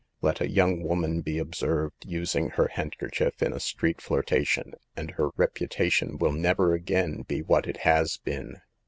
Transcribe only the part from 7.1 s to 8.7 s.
be what it has been.